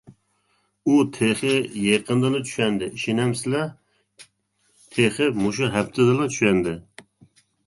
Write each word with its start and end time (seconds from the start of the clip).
ئۇ 0.87 0.93
تېخى 1.17 1.51
يېقىندىلا 1.81 2.41
چۈشەندى، 2.51 2.87
ئىشىنەمسىلەر؟ 3.01 3.69
تېخى 4.97 5.29
مۇشۇ 5.45 5.71
ھەپتىدىلا 5.77 6.29
چۈشەندى. 6.35 6.75